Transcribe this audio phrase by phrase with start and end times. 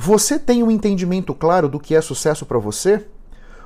[0.00, 3.04] Você tem um entendimento claro do que é sucesso para você?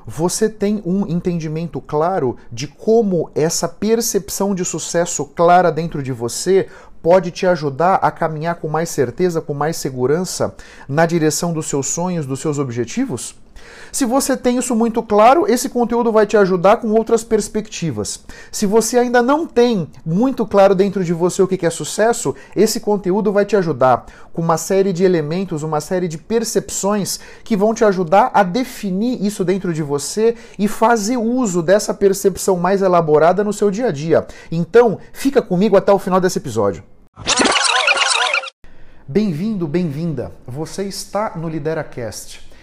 [0.03, 6.67] Você tem um entendimento claro de como essa percepção de sucesso clara dentro de você
[7.03, 10.55] pode te ajudar a caminhar com mais certeza, com mais segurança
[10.89, 13.35] na direção dos seus sonhos, dos seus objetivos?
[13.91, 18.23] Se você tem isso muito claro, esse conteúdo vai te ajudar com outras perspectivas.
[18.51, 22.79] Se você ainda não tem muito claro dentro de você o que é sucesso, esse
[22.79, 27.73] conteúdo vai te ajudar com uma série de elementos, uma série de percepções que vão
[27.73, 33.43] te ajudar a definir isso dentro de você e fazer uso dessa percepção mais elaborada
[33.43, 34.25] no seu dia a dia.
[34.51, 36.83] Então, fica comigo até o final desse episódio.
[39.07, 40.31] Bem-vindo, bem-vinda.
[40.47, 42.52] Você está no LideraCast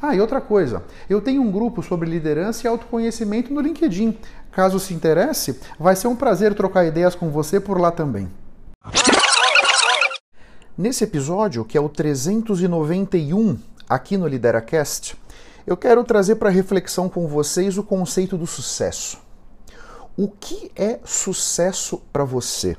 [0.00, 4.16] Ah, e outra coisa, eu tenho um grupo sobre liderança e autoconhecimento no LinkedIn.
[4.52, 8.28] Caso se interesse, vai ser um prazer trocar ideias com você por lá também.
[10.76, 15.16] Nesse episódio, que é o 391 aqui no LideraCast,
[15.66, 19.18] eu quero trazer para reflexão com vocês o conceito do sucesso.
[20.16, 22.76] O que é sucesso para você?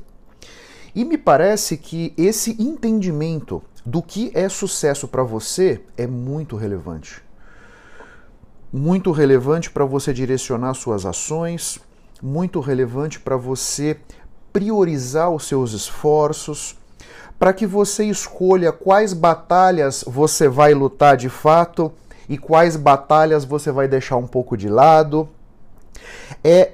[0.95, 7.22] E me parece que esse entendimento do que é sucesso para você é muito relevante.
[8.72, 11.80] Muito relevante para você direcionar suas ações,
[12.22, 13.98] muito relevante para você
[14.52, 16.78] priorizar os seus esforços,
[17.38, 21.92] para que você escolha quais batalhas você vai lutar de fato
[22.28, 25.28] e quais batalhas você vai deixar um pouco de lado.
[26.44, 26.73] É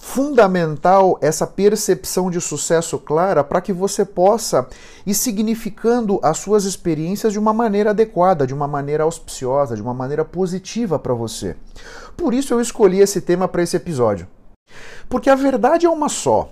[0.00, 4.66] fundamental essa percepção de sucesso clara para que você possa
[5.06, 9.92] ir significando as suas experiências de uma maneira adequada, de uma maneira auspiciosa, de uma
[9.92, 11.54] maneira positiva para você.
[12.16, 14.26] Por isso eu escolhi esse tema para esse episódio.
[15.06, 16.50] Porque a verdade é uma só.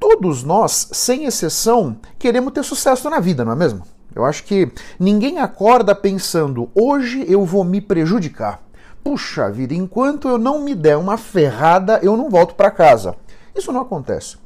[0.00, 3.84] Todos nós, sem exceção, queremos ter sucesso na vida, não é mesmo?
[4.12, 8.65] Eu acho que ninguém acorda pensando, hoje eu vou me prejudicar
[9.06, 13.14] puxa vida, enquanto eu não me der uma ferrada, eu não volto para casa.
[13.54, 14.36] Isso não acontece.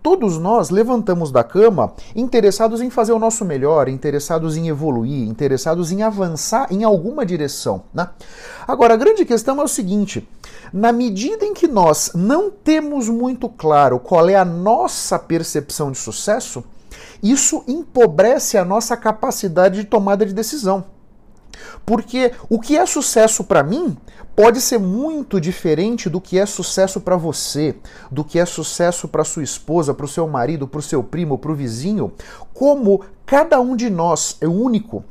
[0.00, 5.90] Todos nós levantamos da cama interessados em fazer o nosso melhor, interessados em evoluir, interessados
[5.90, 7.82] em avançar em alguma direção.
[7.92, 8.08] Né?
[8.68, 10.28] Agora, a grande questão é o seguinte:
[10.72, 15.98] na medida em que nós não temos muito claro qual é a nossa percepção de
[15.98, 16.62] sucesso,
[17.20, 20.93] isso empobrece a nossa capacidade de tomada de decisão.
[21.84, 23.96] Porque o que é sucesso para mim
[24.34, 27.76] pode ser muito diferente do que é sucesso para você,
[28.10, 31.38] do que é sucesso para sua esposa, para o seu marido, para o seu primo,
[31.38, 32.12] para o vizinho.
[32.52, 35.04] Como cada um de nós é único,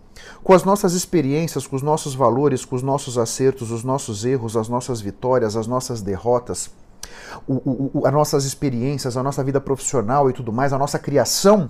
[0.44, 4.58] com as nossas experiências, com os nossos valores, com os nossos acertos, os nossos erros,
[4.58, 6.70] as nossas vitórias, as nossas derrotas,
[7.48, 11.00] o, o, o, as nossas experiências, a nossa vida profissional e tudo mais, a nossa
[11.00, 11.70] criação,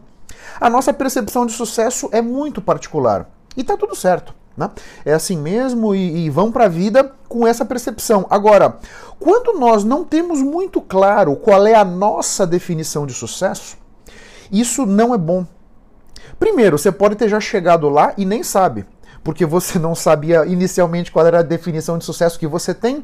[0.60, 3.30] a nossa percepção de sucesso é muito particular.
[3.56, 4.34] E está tudo certo.
[4.56, 4.70] Né?
[5.04, 8.26] É assim mesmo e, e vão para a vida com essa percepção.
[8.30, 8.78] Agora,
[9.20, 13.78] quando nós não temos muito claro qual é a nossa definição de sucesso,
[14.52, 15.46] isso não é bom.
[16.40, 18.86] Primeiro, você pode ter já chegado lá e nem sabe,
[19.24, 23.04] porque você não sabia inicialmente qual era a definição de sucesso que você tem.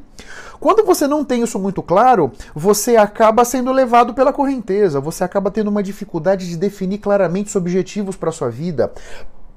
[0.60, 5.50] Quando você não tem isso muito claro, você acaba sendo levado pela correnteza, você acaba
[5.50, 8.92] tendo uma dificuldade de definir claramente os objetivos para sua vida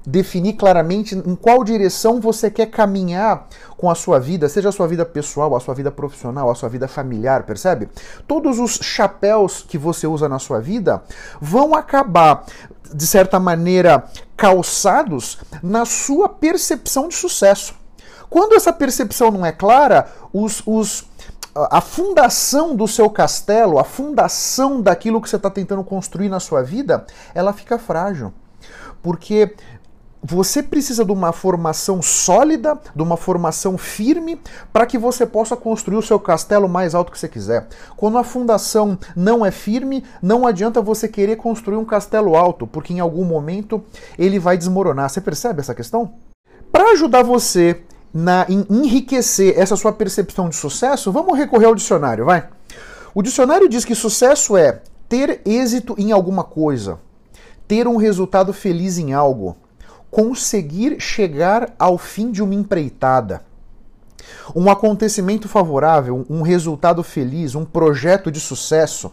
[0.05, 3.47] definir claramente em qual direção você quer caminhar
[3.77, 6.69] com a sua vida, seja a sua vida pessoal, a sua vida profissional, a sua
[6.69, 7.89] vida familiar, percebe?
[8.27, 11.03] Todos os chapéus que você usa na sua vida
[11.39, 12.45] vão acabar,
[12.93, 14.03] de certa maneira,
[14.35, 17.73] calçados na sua percepção de sucesso.
[18.29, 21.05] Quando essa percepção não é clara, os, os
[21.55, 26.63] a fundação do seu castelo, a fundação daquilo que você está tentando construir na sua
[26.63, 28.33] vida, ela fica frágil.
[29.03, 29.55] Porque
[30.23, 34.39] você precisa de uma formação sólida, de uma formação firme,
[34.71, 37.67] para que você possa construir o seu castelo mais alto que você quiser.
[37.97, 42.93] Quando a fundação não é firme, não adianta você querer construir um castelo alto, porque
[42.93, 43.83] em algum momento
[44.17, 45.09] ele vai desmoronar.
[45.09, 46.13] Você percebe essa questão?
[46.71, 47.81] Para ajudar você
[48.13, 52.47] na, em enriquecer essa sua percepção de sucesso, vamos recorrer ao dicionário, vai.
[53.13, 56.97] O dicionário diz que sucesso é ter êxito em alguma coisa,
[57.67, 59.57] ter um resultado feliz em algo
[60.13, 63.41] conseguir chegar ao fim de uma empreitada.
[64.55, 69.11] Um acontecimento favorável, um resultado feliz, um projeto de sucesso,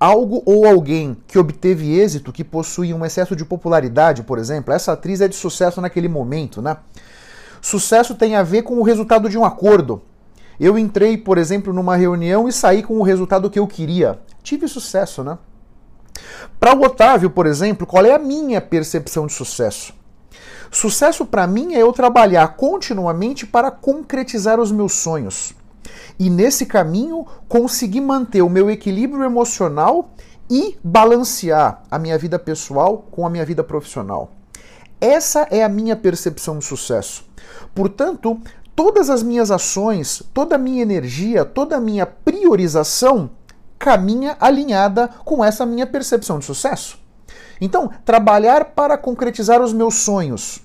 [0.00, 4.94] algo ou alguém que obteve êxito, que possui um excesso de popularidade, por exemplo, essa
[4.94, 6.76] atriz é de sucesso naquele momento, né?
[7.60, 10.02] Sucesso tem a ver com o resultado de um acordo.
[10.58, 14.18] Eu entrei, por exemplo, numa reunião e saí com o resultado que eu queria.
[14.42, 15.38] Tive sucesso, né?
[16.58, 20.01] Para o Otávio, por exemplo, qual é a minha percepção de sucesso?
[20.72, 25.52] Sucesso para mim é eu trabalhar continuamente para concretizar os meus sonhos.
[26.18, 30.14] E nesse caminho conseguir manter o meu equilíbrio emocional
[30.50, 34.32] e balancear a minha vida pessoal com a minha vida profissional.
[34.98, 37.22] Essa é a minha percepção de sucesso.
[37.74, 38.40] Portanto,
[38.74, 43.28] todas as minhas ações, toda a minha energia, toda a minha priorização
[43.78, 47.01] caminha alinhada com essa minha percepção de sucesso.
[47.62, 50.60] Então, trabalhar para concretizar os meus sonhos.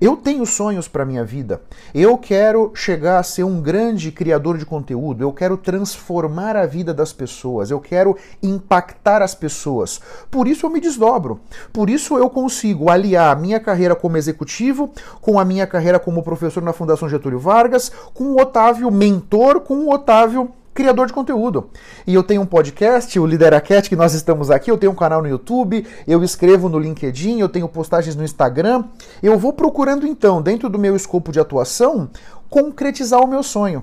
[0.00, 1.60] Eu tenho sonhos para minha vida.
[1.92, 5.24] Eu quero chegar a ser um grande criador de conteúdo.
[5.24, 7.72] Eu quero transformar a vida das pessoas.
[7.72, 10.00] Eu quero impactar as pessoas.
[10.30, 11.40] Por isso eu me desdobro.
[11.72, 16.22] Por isso eu consigo aliar a minha carreira como executivo com a minha carreira como
[16.22, 21.70] professor na Fundação Getúlio Vargas, com o Otávio mentor, com o Otávio criador de conteúdo.
[22.06, 25.22] E eu tenho um podcast, o Lideracat, que nós estamos aqui, eu tenho um canal
[25.22, 28.84] no YouTube, eu escrevo no LinkedIn, eu tenho postagens no Instagram.
[29.22, 32.10] Eu vou procurando então, dentro do meu escopo de atuação,
[32.48, 33.82] concretizar o meu sonho.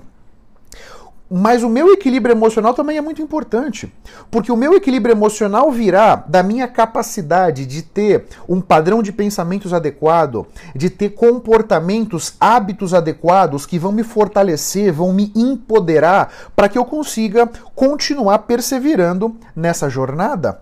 [1.36, 3.92] Mas o meu equilíbrio emocional também é muito importante,
[4.30, 9.72] porque o meu equilíbrio emocional virá da minha capacidade de ter um padrão de pensamentos
[9.72, 10.46] adequado,
[10.76, 16.84] de ter comportamentos, hábitos adequados que vão me fortalecer, vão me empoderar para que eu
[16.84, 20.60] consiga continuar perseverando nessa jornada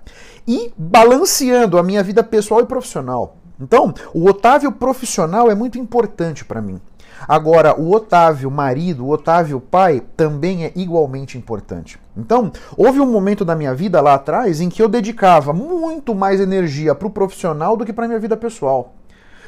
[0.48, 3.36] e balanceando a minha vida pessoal e profissional.
[3.60, 6.80] Então, o Otávio profissional é muito importante para mim.
[7.26, 11.98] Agora, o Otávio marido, o Otávio pai, também é igualmente importante.
[12.16, 16.40] Então, houve um momento da minha vida lá atrás em que eu dedicava muito mais
[16.40, 18.94] energia para o profissional do que para minha vida pessoal.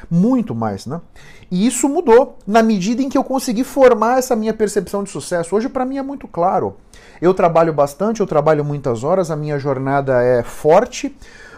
[0.09, 1.01] Muito mais, né?
[1.49, 5.55] E isso mudou na medida em que eu consegui formar essa minha percepção de sucesso.
[5.55, 6.77] Hoje, para mim, é muito claro.
[7.21, 11.15] Eu trabalho bastante, eu trabalho muitas horas, a minha jornada é forte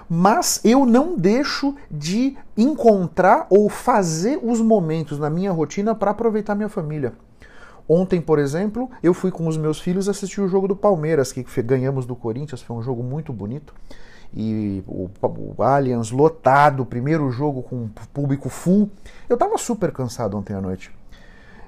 [0.10, 6.56] mas eu não deixo de encontrar ou fazer os momentos na minha rotina para aproveitar
[6.56, 7.14] minha família.
[7.90, 11.44] Ontem, por exemplo, eu fui com os meus filhos assistir o jogo do Palmeiras, que
[11.62, 13.74] ganhamos do Corinthians, foi um jogo muito bonito.
[14.36, 18.90] E o, o Allianz lotado, primeiro jogo com público full.
[19.30, 20.92] Eu estava super cansado ontem à noite.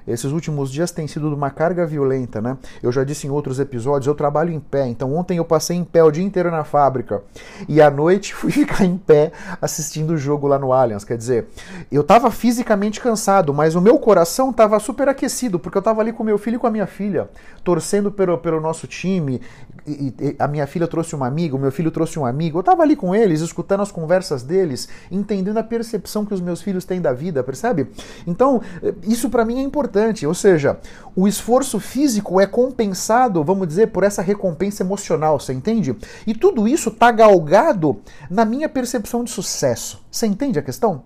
[0.06, 2.56] Esses últimos dias têm sido de uma carga violenta, né?
[2.82, 5.84] Eu já disse em outros episódios, eu trabalho em pé, então ontem eu passei em
[5.84, 7.22] pé o dia inteiro na fábrica
[7.68, 11.04] e à noite fui ficar em pé assistindo o jogo lá no Allianz.
[11.04, 11.48] Quer dizer,
[11.90, 16.12] eu estava fisicamente cansado, mas o meu coração estava super aquecido, porque eu estava ali
[16.12, 17.28] com meu filho e com a minha filha,
[17.62, 19.40] torcendo pelo, pelo nosso time.
[19.86, 22.58] E, e, a minha filha trouxe uma amiga, o meu filho trouxe um amigo.
[22.58, 26.62] Eu estava ali com eles, escutando as conversas deles, entendendo a percepção que os meus
[26.62, 27.88] filhos têm da vida, percebe?
[28.26, 28.60] Então,
[29.02, 30.26] isso para mim é importante importante.
[30.26, 30.78] Ou seja,
[31.14, 35.94] o esforço físico é compensado, vamos dizer, por essa recompensa emocional, você entende?
[36.26, 40.02] E tudo isso está galgado na minha percepção de sucesso.
[40.10, 41.02] Você entende a questão?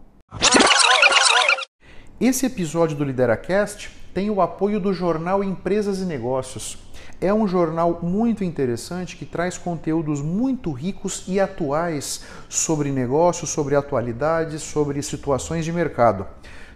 [2.20, 6.78] Esse episódio do LideraCast tem o apoio do jornal Empresas e Negócios.
[7.20, 13.74] É um jornal muito interessante que traz conteúdos muito ricos e atuais sobre negócios, sobre
[13.74, 16.26] atualidades, sobre situações de mercado.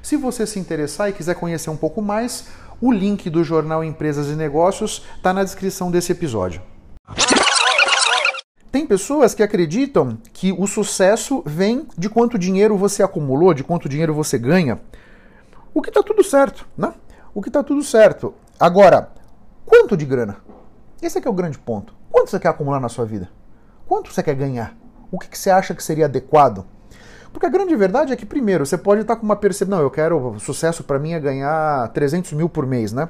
[0.08, 2.46] Se você se interessar e quiser conhecer um pouco mais,
[2.80, 6.62] o link do jornal Empresas e Negócios está na descrição desse episódio.
[8.72, 13.86] Tem pessoas que acreditam que o sucesso vem de quanto dinheiro você acumulou, de quanto
[13.86, 14.80] dinheiro você ganha.
[15.74, 16.94] O que está tudo certo, né?
[17.34, 18.32] O que está tudo certo.
[18.58, 19.12] Agora,
[19.66, 20.38] quanto de grana?
[21.02, 21.92] Esse é é o grande ponto.
[22.10, 23.28] Quanto você quer acumular na sua vida?
[23.86, 24.74] Quanto você quer ganhar?
[25.12, 26.64] O que, que você acha que seria adequado?
[27.32, 29.90] Porque a grande verdade é que, primeiro, você pode estar com uma percepção, não, eu
[29.90, 33.08] quero, sucesso para mim é ganhar 300 mil por mês, né?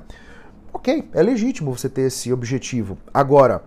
[0.73, 2.99] Ok, é legítimo você ter esse objetivo.
[3.13, 3.63] Agora,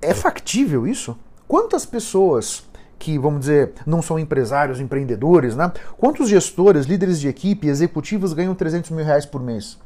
[0.00, 1.16] é factível isso?
[1.46, 2.64] Quantas pessoas
[2.98, 5.70] que, vamos dizer, não são empresários, empreendedores, né?
[5.96, 9.78] Quantos gestores, líderes de equipe, executivos ganham 300 mil reais por mês?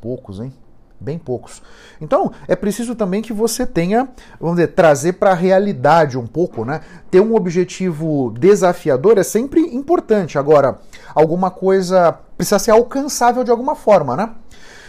[0.00, 0.52] Poucos, hein?
[0.98, 1.62] Bem poucos.
[2.00, 4.08] Então, é preciso também que você tenha,
[4.40, 6.80] vamos dizer, trazer para a realidade um pouco, né?
[7.10, 10.38] Ter um objetivo desafiador é sempre importante.
[10.38, 10.78] Agora,
[11.14, 14.30] alguma coisa precisa ser alcançável de alguma forma, né?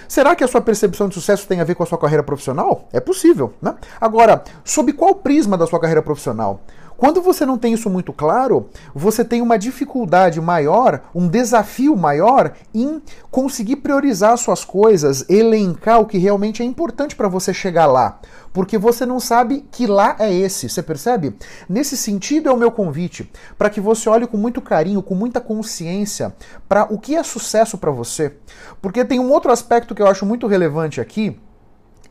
[0.08, 2.88] Será que a sua percepção de sucesso tem a ver com a sua carreira profissional?
[2.94, 3.76] É possível, né?
[4.00, 6.62] Agora, sob qual prisma da sua carreira profissional?
[6.98, 12.54] Quando você não tem isso muito claro, você tem uma dificuldade maior, um desafio maior
[12.74, 13.00] em
[13.30, 18.20] conseguir priorizar suas coisas, elencar o que realmente é importante para você chegar lá.
[18.52, 21.36] Porque você não sabe que lá é esse, você percebe?
[21.70, 25.40] Nesse sentido é o meu convite, para que você olhe com muito carinho, com muita
[25.40, 26.36] consciência
[26.68, 28.36] para o que é sucesso para você.
[28.82, 31.40] Porque tem um outro aspecto que eu acho muito relevante aqui,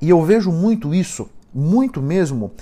[0.01, 2.53] e eu vejo muito isso, muito mesmo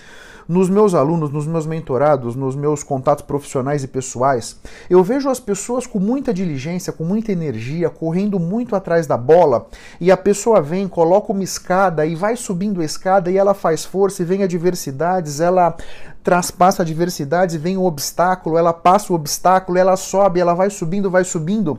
[0.49, 4.59] nos meus alunos, nos meus mentorados, nos meus contatos profissionais e pessoais,
[4.89, 9.67] eu vejo as pessoas com muita diligência, com muita energia, correndo muito atrás da bola,
[10.01, 13.85] e a pessoa vem, coloca uma escada e vai subindo a escada e ela faz
[13.85, 15.77] força e vem adversidades, ela
[16.23, 21.25] traspassa adversidades vem um obstáculo, ela passa o obstáculo, ela sobe, ela vai subindo, vai
[21.25, 21.79] subindo.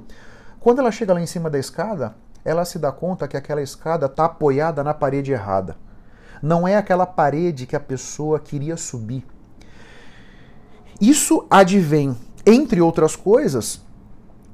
[0.60, 4.06] Quando ela chega lá em cima da escada, ela se dá conta que aquela escada
[4.06, 5.76] está apoiada na parede errada
[6.42, 9.26] não é aquela parede que a pessoa queria subir.
[11.00, 12.16] Isso advém,
[12.46, 13.84] entre outras coisas,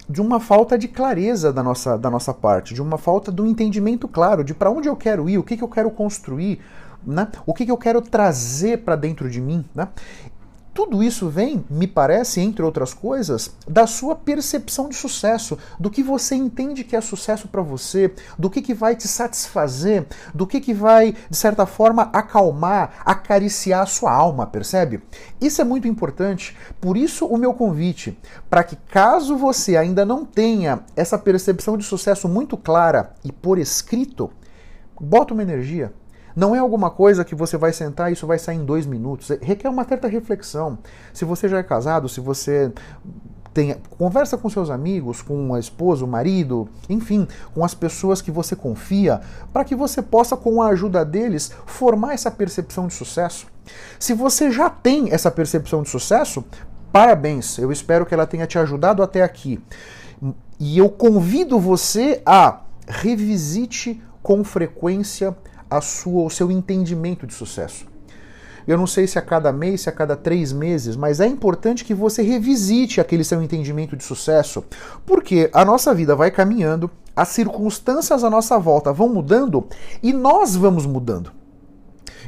[0.09, 4.07] de uma falta de clareza da nossa, da nossa parte, de uma falta do entendimento
[4.07, 6.59] claro de para onde eu quero ir, o que, que eu quero construir,
[7.05, 7.27] né?
[7.45, 9.63] o que, que eu quero trazer para dentro de mim.
[9.73, 9.88] Né?
[10.74, 16.01] Tudo isso vem, me parece, entre outras coisas, da sua percepção de sucesso, do que
[16.01, 20.62] você entende que é sucesso para você, do que, que vai te satisfazer, do que,
[20.62, 25.04] que vai, de certa forma, acalmar, acariciar a sua alma, percebe?
[25.42, 28.18] Isso é muito importante, por isso o meu convite,
[28.50, 33.60] para que caso você ainda não tenha essa percepção de sucesso muito clara e por
[33.60, 34.32] escrito,
[34.98, 35.92] bota uma energia,
[36.35, 39.29] não é alguma coisa que você vai sentar e isso vai sair em dois minutos.
[39.41, 40.77] Requer uma certa reflexão.
[41.13, 42.71] Se você já é casado, se você
[43.53, 48.31] tem, conversa com seus amigos, com a esposa, o marido, enfim, com as pessoas que
[48.31, 49.21] você confia,
[49.51, 53.47] para que você possa, com a ajuda deles, formar essa percepção de sucesso.
[54.00, 56.43] Se você já tem essa percepção de sucesso,
[56.91, 59.61] parabéns, eu espero que ela tenha te ajudado até aqui.
[60.59, 65.35] E eu convido você a revisite com frequência
[65.72, 67.86] a sua, o seu entendimento de sucesso.
[68.68, 71.84] Eu não sei se a cada mês, se a cada três meses, mas é importante
[71.84, 74.63] que você revisite aquele seu entendimento de sucesso,
[75.06, 79.66] porque a nossa vida vai caminhando, as circunstâncias à nossa volta vão mudando
[80.04, 81.32] e nós vamos mudando.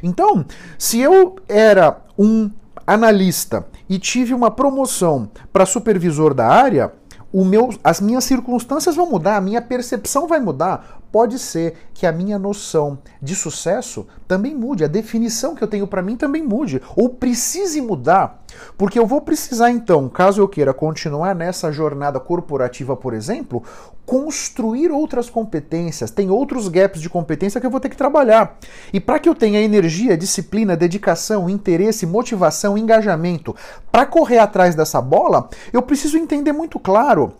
[0.02, 0.44] Então,
[0.76, 2.50] se eu era um
[2.86, 6.92] analista e tive uma promoção para supervisor da área,
[7.32, 12.08] o meu, as minhas circunstâncias vão mudar, a minha percepção vai mudar, pode ser que
[12.08, 16.42] a minha noção de sucesso também mude, a definição que eu tenho para mim também
[16.42, 18.42] mude, ou precise mudar,
[18.76, 23.62] porque eu vou precisar então, caso eu queira continuar nessa jornada corporativa, por exemplo,
[24.04, 28.58] construir outras competências, tem outros gaps de competência que eu vou ter que trabalhar.
[28.92, 33.54] E para que eu tenha energia, disciplina, dedicação, interesse, motivação, engajamento
[33.92, 37.34] para correr atrás dessa bola, eu preciso entender muito claro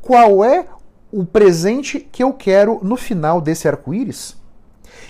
[0.00, 0.64] qual é
[1.12, 4.37] o presente que eu quero no final desse arco-íris.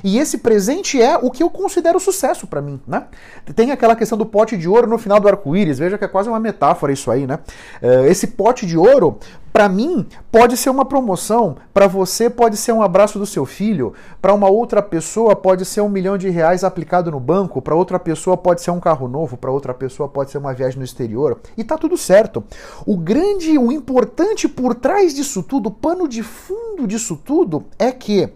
[0.03, 3.07] E esse presente é o que eu considero sucesso para mim, né?
[3.55, 6.29] Tem aquela questão do pote de ouro no final do arco-íris, veja que é quase
[6.29, 7.39] uma metáfora isso aí, né?
[7.83, 9.19] Eh, esse pote de ouro,
[9.53, 13.93] para mim, pode ser uma promoção, para você pode ser um abraço do seu filho,
[14.23, 17.99] para uma outra pessoa pode ser um milhão de reais aplicado no banco, para outra
[17.99, 21.41] pessoa pode ser um carro novo, para outra pessoa pode ser uma viagem no exterior,
[21.57, 22.45] e tá tudo certo.
[22.87, 27.91] O grande, o importante por trás disso tudo, o pano de fundo disso tudo, é
[27.91, 28.31] que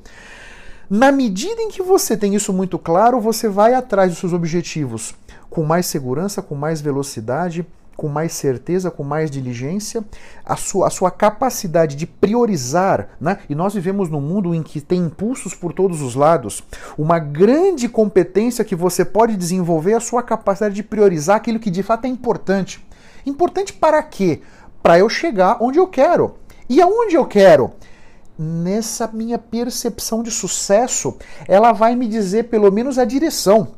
[0.92, 5.14] na medida em que você tem isso muito claro, você vai atrás dos seus objetivos
[5.48, 10.04] com mais segurança, com mais velocidade, com mais certeza, com mais diligência,
[10.44, 13.38] a sua, a sua capacidade de priorizar, né?
[13.48, 16.62] E nós vivemos num mundo em que tem impulsos por todos os lados.
[16.98, 21.70] Uma grande competência que você pode desenvolver é a sua capacidade de priorizar aquilo que
[21.70, 22.86] de fato é importante.
[23.24, 24.42] Importante para quê?
[24.82, 26.34] Para eu chegar onde eu quero.
[26.68, 27.72] E aonde eu quero?
[28.38, 33.68] Nessa minha percepção de sucesso, ela vai me dizer pelo menos a direção.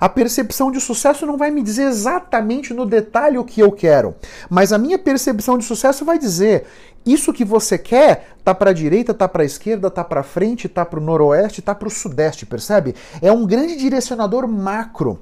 [0.00, 4.14] A percepção de sucesso não vai me dizer exatamente no detalhe o que eu quero,
[4.50, 6.66] mas a minha percepção de sucesso vai dizer
[7.06, 10.68] isso que você quer tá para a direita, tá para a esquerda, tá para frente,
[10.68, 12.94] tá para o noroeste, tá para o sudeste, percebe?
[13.22, 15.18] É um grande direcionador macro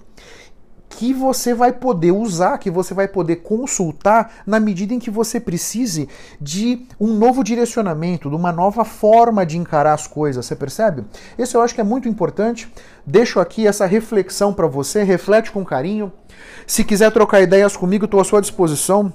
[0.97, 5.39] que você vai poder usar, que você vai poder consultar na medida em que você
[5.39, 6.09] precise
[6.41, 11.05] de um novo direcionamento, de uma nova forma de encarar as coisas, você percebe?
[11.39, 12.73] Isso eu acho que é muito importante.
[13.05, 16.11] Deixo aqui essa reflexão para você, reflete com carinho.
[16.67, 19.13] Se quiser trocar ideias comigo, estou à sua disposição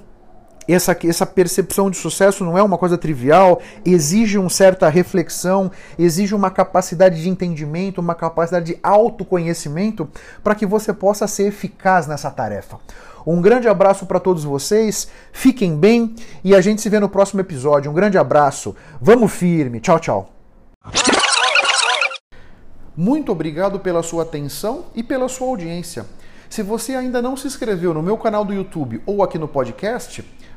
[0.68, 6.34] essa, essa percepção de sucesso não é uma coisa trivial, exige uma certa reflexão, exige
[6.34, 10.08] uma capacidade de entendimento, uma capacidade de autoconhecimento
[10.42, 12.78] para que você possa ser eficaz nessa tarefa.
[13.26, 17.40] Um grande abraço para todos vocês, fiquem bem e a gente se vê no próximo
[17.40, 17.90] episódio.
[17.90, 20.30] Um grande abraço, vamos firme, tchau, tchau.
[22.96, 26.04] Muito obrigado pela sua atenção e pela sua audiência.
[26.50, 30.22] Se você ainda não se inscreveu no meu canal do YouTube ou aqui no podcast,